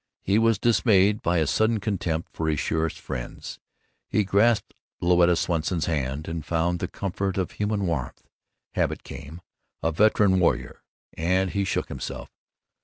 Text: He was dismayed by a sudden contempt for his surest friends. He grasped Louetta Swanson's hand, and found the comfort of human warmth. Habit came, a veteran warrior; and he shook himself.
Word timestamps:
He 0.23 0.39
was 0.39 0.57
dismayed 0.57 1.21
by 1.21 1.37
a 1.37 1.45
sudden 1.45 1.79
contempt 1.79 2.29
for 2.33 2.49
his 2.49 2.59
surest 2.59 2.99
friends. 2.99 3.59
He 4.09 4.23
grasped 4.23 4.73
Louetta 4.99 5.35
Swanson's 5.37 5.85
hand, 5.85 6.27
and 6.27 6.43
found 6.43 6.79
the 6.79 6.87
comfort 6.87 7.37
of 7.37 7.51
human 7.51 7.85
warmth. 7.85 8.23
Habit 8.73 9.03
came, 9.03 9.41
a 9.83 9.91
veteran 9.91 10.39
warrior; 10.39 10.81
and 11.13 11.51
he 11.51 11.63
shook 11.63 11.89
himself. 11.89 12.31